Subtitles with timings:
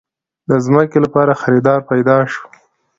[0.49, 2.43] د ځمکې لپاره خريدار پېدا شو.